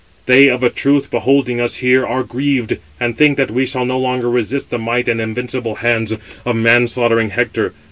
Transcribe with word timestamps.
They, 0.25 0.47
of 0.49 0.63
a 0.63 0.71
truth, 0.71 1.11
beholding 1.11 1.61
us 1.61 1.75
here, 1.75 2.07
are 2.07 2.23
grieved, 2.23 2.79
and 2.99 3.15
think 3.15 3.37
that 3.37 3.51
we 3.51 3.67
shall 3.67 3.85
no 3.85 3.99
longer 3.99 4.31
resist 4.31 4.71
the 4.71 4.79
might 4.79 5.07
and 5.07 5.21
invincible 5.21 5.75
hands 5.75 6.11
of 6.43 6.55
man 6.55 6.87
slaughtering 6.87 7.29
Hector. 7.29 7.71